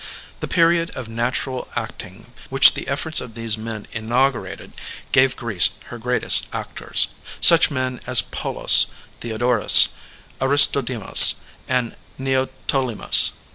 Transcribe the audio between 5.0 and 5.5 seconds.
gave